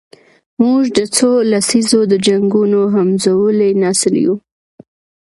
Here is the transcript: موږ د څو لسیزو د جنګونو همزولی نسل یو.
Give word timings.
موږ 0.61 0.83
د 0.97 0.99
څو 1.15 1.29
لسیزو 1.51 1.99
د 2.11 2.13
جنګونو 2.25 2.79
همزولی 2.95 3.71
نسل 3.83 4.13
یو. 4.25 4.35